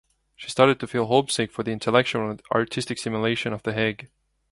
[0.35, 4.09] She started to feel homesick for the intellectual and artistic stimulation of The Hague.